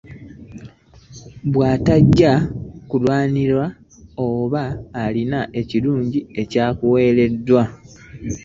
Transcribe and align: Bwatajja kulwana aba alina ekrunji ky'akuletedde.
Bwatajja 1.51 2.31
kulwana 2.89 3.41
aba 4.25 4.63
alina 5.03 5.39
ekrunji 5.59 6.19
ky'akuletedde. 6.51 7.61